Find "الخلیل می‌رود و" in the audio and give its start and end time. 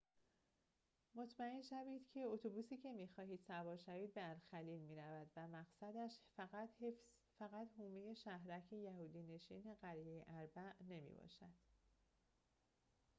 4.29-5.47